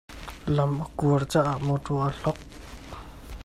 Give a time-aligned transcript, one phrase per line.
[0.55, 2.37] Lam a kuar caah mawtaw aa hlok.